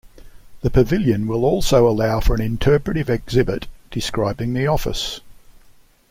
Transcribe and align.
The 0.61 0.71
pavilion 0.71 1.27
will 1.27 1.45
also 1.45 1.87
allow 1.87 2.19
for 2.21 2.33
an 2.33 2.41
interpretive 2.41 3.07
exhibit 3.07 3.67
describing 3.91 4.53
the 4.53 4.65
office. 4.65 5.19